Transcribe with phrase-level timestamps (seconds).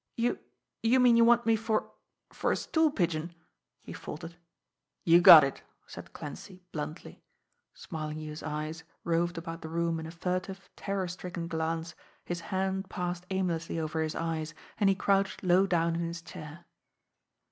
[0.15, 0.39] "You
[0.81, 1.91] you mean you want me for
[2.33, 3.35] for a stool pigeon?"
[3.83, 4.35] he faltered.
[5.03, 7.21] "You got it!" said Clancy bluntly.
[7.75, 11.93] Smarlinghue's eyes roved about the room in a furtive, terror stricken glance,
[12.25, 16.65] his hand passed aimlessly over his eyes, and he crouched low down in his chair.